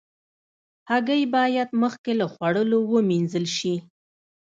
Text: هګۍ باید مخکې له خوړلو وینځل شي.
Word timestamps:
هګۍ 0.89 1.23
باید 1.35 1.69
مخکې 1.81 2.11
له 2.19 2.25
خوړلو 2.33 2.77
وینځل 2.85 3.45
شي. 3.57 3.75